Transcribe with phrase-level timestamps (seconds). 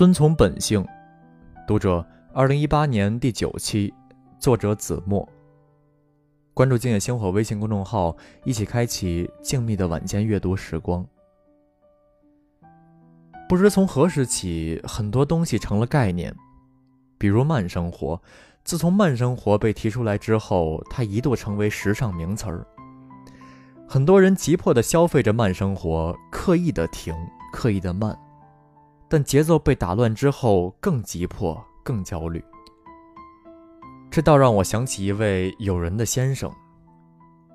[0.00, 0.82] 遵从本性，
[1.66, 2.02] 读者，
[2.32, 3.92] 二零一八年第九期，
[4.38, 5.28] 作者子墨。
[6.54, 11.06] 关注“静夜星火”微信公众号，一起开启静谧的晚间阅读时光。
[13.46, 16.34] 不知从何时起，很多东西成了概念，
[17.18, 18.18] 比如慢生活。
[18.64, 22.66] 自从慢生活被提出来之后，它一度成为时尚名词儿。
[23.86, 27.14] 很多人急迫地消费着慢生活，刻意的停，
[27.52, 28.18] 刻意的慢。
[29.10, 32.42] 但节奏被打乱之后，更急迫，更焦虑。
[34.08, 36.48] 这倒让我想起一位友人的先生。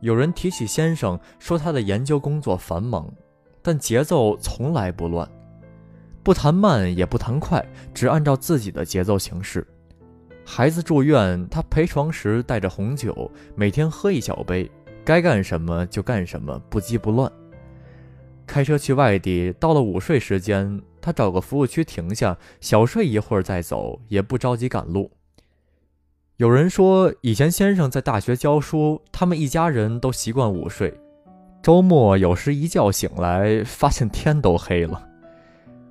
[0.00, 3.08] 有人提起先生，说他的研究工作繁忙，
[3.62, 5.28] 但节奏从来不乱，
[6.24, 9.64] 不谈慢也不谈快，只按照自己的节奏行事。
[10.44, 14.68] 孩子住院，他陪床时带着红酒，每天喝一小杯，
[15.04, 17.30] 该干什么就干什么，不急不乱。
[18.48, 20.82] 开车去外地，到了午睡时间。
[21.06, 25.08] 他找个服务区停下，小睡一会儿再走，也不着急赶路。
[26.36, 30.92] 有人说，以前先生在大学教书，他们一家人都习惯午睡。
[31.62, 35.00] 周末有时一觉醒来，发现天都黑了。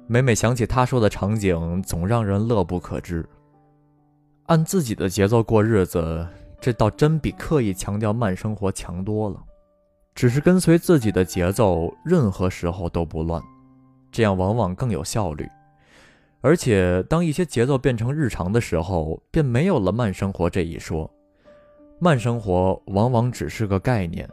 [0.05, 3.25] 每每想起他说的场景，总让人乐不可支。
[4.47, 6.27] 按自己的节奏过日子，
[6.59, 9.41] 这倒真比刻意强调慢生活强多了。
[10.13, 13.41] 只是跟随自己的节奏，任何时候都不乱。
[14.15, 15.45] 这样往往更有效率，
[16.39, 21.13] 而且当一些节奏变成日常的时候，便没有了慢生活这一说。
[21.99, 24.25] 慢生活往往只是个概念，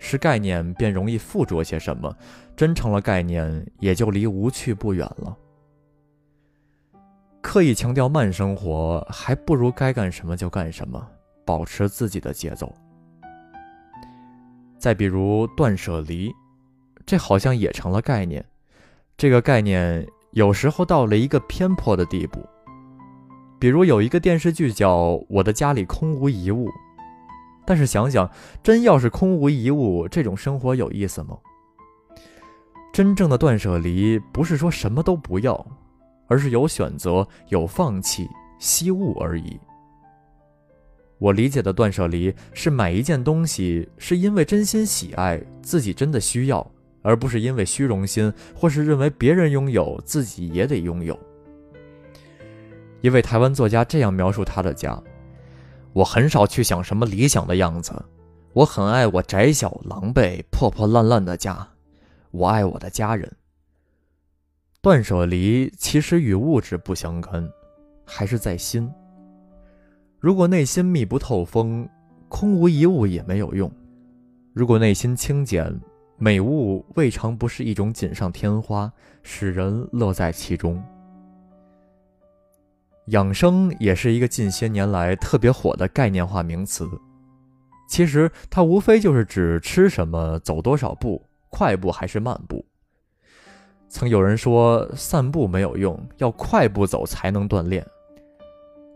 [0.00, 2.12] 是概念便容易附着些什么，
[2.56, 5.38] 真成了概念，也就离无趣不远了。
[7.40, 11.00] 刻意强调慢生活，还不如该干什么就干什么，
[11.44, 12.74] 保持自己的节奏。
[14.80, 16.32] 再比如断舍离，
[17.06, 18.44] 这好像也成了概念。
[19.16, 22.40] 这个概念有时候到了一个偏颇的地步，
[23.58, 26.68] 比如有一个电视剧叫《我的家里空无一物》，
[27.64, 28.28] 但是想想，
[28.62, 31.38] 真要是空无一物，这种生活有意思吗？
[32.92, 35.64] 真正的断舍离不是说什么都不要，
[36.26, 39.58] 而是有选择、有放弃、惜物而已。
[41.18, 46.68] 我理解的断舍离是买一件东西是因为真心喜爱，自己真的需要。
[47.02, 51.18] 而不是因为虚荣心，或是认为别人拥有自己也得拥有。
[53.00, 55.00] 一位台湾作家这样描述他的家
[55.92, 57.92] ：“我很少去想什么理想的样子，
[58.52, 61.68] 我很爱我窄小、狼狈、破破烂烂的家，
[62.30, 63.30] 我爱我的家人。”
[64.80, 67.48] 断舍离其实与物质不相干，
[68.04, 68.90] 还是在心。
[70.18, 71.88] 如果内心密不透风，
[72.28, 73.68] 空无一物也没有用；
[74.52, 75.72] 如果内心清简，
[76.22, 78.92] 美物未尝不是一种锦上添花，
[79.24, 80.80] 使人乐在其中。
[83.06, 86.88] 养生也是一个近些年来特别火的概念化名词，
[87.88, 92.64] 其实它无非就是指吃什么、走多少步，快步还是慢步。
[93.88, 97.84] 曾有人说散步没有用，要快步走才能锻炼。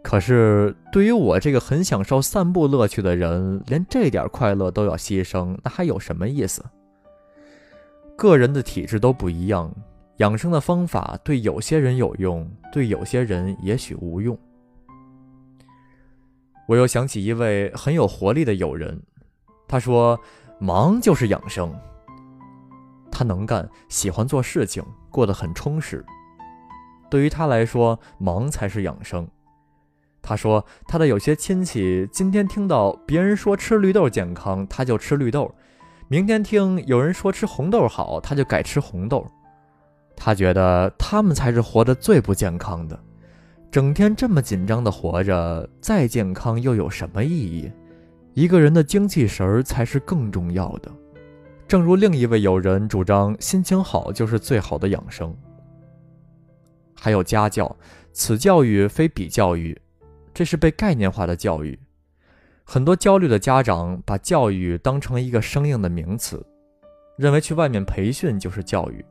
[0.00, 6.65] 可是对于我这个很享受散步乐趣的人，连这点快乐都要牺牲，那还有什么意思？
[8.16, 9.71] 个人的体质都不一样，
[10.16, 14.37] 养生的方法对有些人有用，对有些人也许无用。
[16.66, 19.00] 我又想起一位很有活力的友人，
[19.69, 20.19] 他说
[20.59, 21.72] ：“忙就是养生。”
[23.12, 26.04] 他能干，喜欢做事情，过得很充实。
[27.10, 29.28] 对于他来说，忙才是养生。
[30.22, 35.54] 他说，他的有些亲戚今天听到别人说吃绿豆健康，他就吃绿豆。
[36.09, 39.27] 明天听有人说吃红豆好，他就改吃红豆。
[40.15, 42.99] 他觉得他们才是活得最不健康的，
[43.71, 47.71] 整天这么紧张的活着，再健康又有什么意义？
[48.34, 50.91] 一个人的精气神儿才是更重要的。
[51.66, 55.36] 正如另一位友人主张，心情好就是最好的养生。
[56.95, 57.77] 还有家教，
[58.13, 59.77] 此教育非彼教育，
[60.33, 61.78] 这是被概念化的教育。
[62.68, 66.45] 很多焦虑的家长把教育当成一个生硬的名词，
[67.16, 69.04] 认为去外面培训就是教育。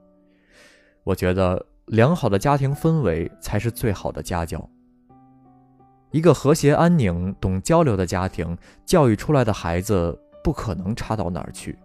[1.06, 4.69] 我觉得良好的家庭氛围才是最好的家教。
[6.12, 11.78] 一个和谐、安宁、懂交流的家庭，教育出来的孩子不可能差到哪儿去。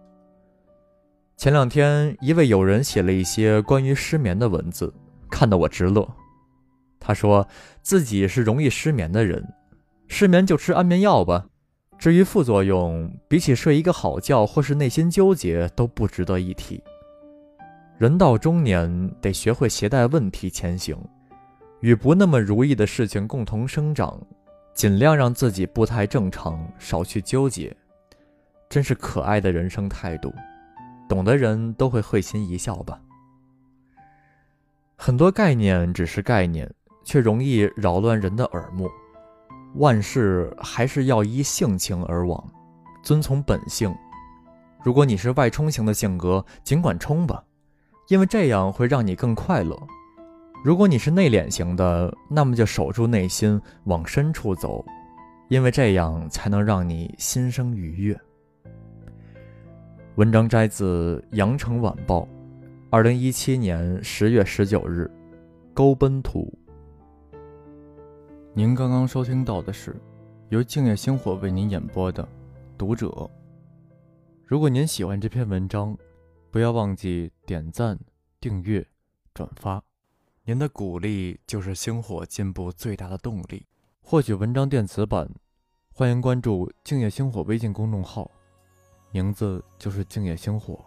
[1.37, 4.93] 前两天，一位友人写了一些关于失眠的文字，
[5.29, 6.05] 看得我直乐。
[6.99, 7.47] 他说
[7.81, 9.53] 自己是容易失眠的人，
[10.09, 11.47] 失眠就吃安眠药吧。
[12.01, 16.83] 至于副作用，比起睡一个好觉或是内心纠结，都不值得一提。
[17.99, 20.97] 人到中年，得学会携带问题前行，
[21.81, 24.19] 与不那么如意的事情共同生长，
[24.73, 27.71] 尽量让自己不太正常，少去纠结，
[28.67, 30.33] 真是可爱的人生态度。
[31.07, 32.99] 懂的人都会会心一笑吧。
[34.95, 36.67] 很多概念只是概念，
[37.03, 38.89] 却容易扰乱人的耳目。
[39.75, 42.43] 万事还是要依性情而往，
[43.03, 43.93] 遵从本性。
[44.83, 47.43] 如果你是外冲型的性格，尽管冲吧，
[48.09, 49.77] 因为这样会让你更快乐。
[50.63, 54.83] 如果你是内敛型的，那么就守住内心，往深处走，
[55.49, 58.19] 因为这样才能让你心生愉悦。
[60.15, 62.21] 文章摘自《羊城晚报》，
[62.89, 65.09] 二零一七年十月十九日，
[65.73, 66.51] 勾奔图。
[68.53, 69.95] 您刚刚收听到的是
[70.49, 72.21] 由静夜星火为您演播的
[72.77, 73.07] 《读者》。
[74.45, 75.97] 如果您喜欢这篇文章，
[76.51, 77.97] 不要忘记点赞、
[78.41, 78.85] 订阅、
[79.33, 79.81] 转发，
[80.43, 83.65] 您的鼓励就是星火进步最大的动力。
[84.01, 85.31] 获取文章电子版，
[85.93, 88.29] 欢迎关注静夜星火微信公众号。
[89.11, 90.83] 名字就是静夜星火。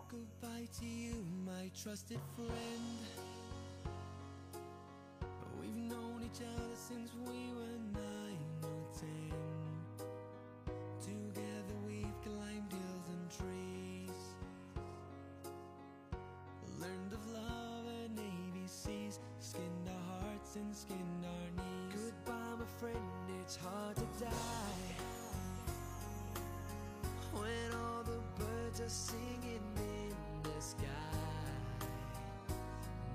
[20.56, 21.94] and skinned our knees.
[21.94, 22.96] Goodbye, my friend,
[23.40, 24.94] it's hard to die.
[27.32, 30.84] When all the birds are singing in the sky.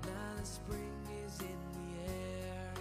[0.02, 2.74] Now the spring is in the air.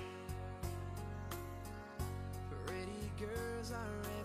[2.65, 4.18] Pretty girls are.